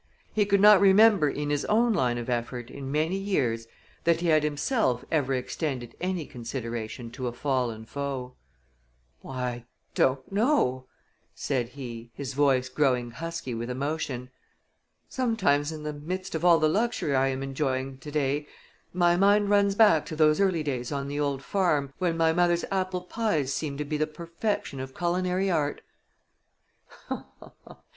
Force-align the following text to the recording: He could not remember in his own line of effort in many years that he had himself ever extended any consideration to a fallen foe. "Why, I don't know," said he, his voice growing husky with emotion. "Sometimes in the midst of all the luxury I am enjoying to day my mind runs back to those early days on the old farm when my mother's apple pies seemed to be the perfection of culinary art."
He 0.33 0.47
could 0.47 0.61
not 0.61 0.81
remember 0.81 1.29
in 1.29 1.51
his 1.51 1.63
own 1.65 1.93
line 1.93 2.17
of 2.17 2.27
effort 2.27 2.71
in 2.71 2.91
many 2.91 3.17
years 3.17 3.67
that 4.03 4.19
he 4.21 4.29
had 4.29 4.41
himself 4.43 5.05
ever 5.11 5.35
extended 5.35 5.95
any 6.01 6.25
consideration 6.25 7.11
to 7.11 7.27
a 7.27 7.31
fallen 7.31 7.85
foe. 7.85 8.33
"Why, 9.21 9.37
I 9.51 9.65
don't 9.93 10.31
know," 10.31 10.87
said 11.35 11.69
he, 11.69 12.09
his 12.15 12.33
voice 12.33 12.67
growing 12.67 13.11
husky 13.11 13.53
with 13.53 13.69
emotion. 13.69 14.31
"Sometimes 15.07 15.71
in 15.71 15.83
the 15.83 15.93
midst 15.93 16.33
of 16.33 16.43
all 16.43 16.57
the 16.57 16.67
luxury 16.67 17.13
I 17.15 17.27
am 17.27 17.43
enjoying 17.43 17.99
to 17.99 18.09
day 18.09 18.47
my 18.91 19.15
mind 19.15 19.51
runs 19.51 19.75
back 19.75 20.07
to 20.07 20.15
those 20.15 20.41
early 20.41 20.63
days 20.63 20.91
on 20.91 21.09
the 21.09 21.19
old 21.19 21.43
farm 21.43 21.93
when 21.99 22.17
my 22.17 22.33
mother's 22.33 22.65
apple 22.71 23.01
pies 23.01 23.53
seemed 23.53 23.77
to 23.77 23.85
be 23.85 23.97
the 23.97 24.07
perfection 24.07 24.79
of 24.79 24.95
culinary 24.95 25.51
art." 25.51 25.81